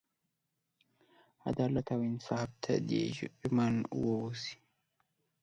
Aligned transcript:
عدالت 1.47 1.87
او 1.95 1.99
انصاف 2.09 2.49
ته 2.63 2.73
دې 2.89 3.01
ژمن 3.17 3.73
ووسي. 4.01 4.55